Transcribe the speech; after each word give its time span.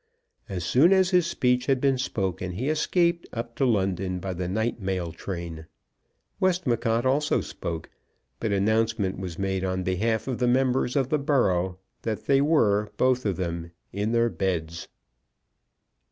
As 0.49 0.63
soon 0.63 0.93
as 0.93 1.11
his 1.11 1.27
speech 1.27 1.67
had 1.67 1.79
been 1.79 1.99
spoken 1.99 2.53
he 2.53 2.69
escaped 2.69 3.27
up 3.31 3.55
to 3.57 3.67
London 3.67 4.17
by 4.19 4.33
the 4.33 4.47
night 4.47 4.79
mail 4.81 5.11
train. 5.11 5.67
Westmacott 6.39 7.05
also 7.05 7.39
spoke; 7.39 7.87
but 8.39 8.51
announcement 8.51 9.19
was 9.19 9.37
made 9.37 9.63
on 9.63 9.83
behalf 9.83 10.27
of 10.27 10.39
the 10.39 10.47
members 10.47 10.95
of 10.95 11.09
the 11.09 11.19
borough 11.19 11.77
that 12.01 12.25
they 12.25 12.41
were, 12.41 12.89
both 12.97 13.27
of 13.27 13.35
them, 13.37 13.69
in 13.93 14.11
their 14.11 14.29
beds. 14.31 14.87